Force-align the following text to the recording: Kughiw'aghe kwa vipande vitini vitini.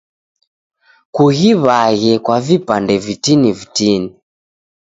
Kughiw'aghe 1.13 2.13
kwa 2.25 2.37
vipande 2.47 2.95
vitini 3.05 3.49
vitini. 3.59 4.09